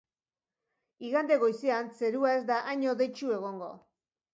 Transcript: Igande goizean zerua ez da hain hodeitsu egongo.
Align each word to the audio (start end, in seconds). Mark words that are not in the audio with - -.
Igande 1.09 1.39
goizean 1.45 1.95
zerua 2.01 2.35
ez 2.41 2.43
da 2.51 2.61
hain 2.75 2.91
hodeitsu 2.95 3.35
egongo. 3.41 3.75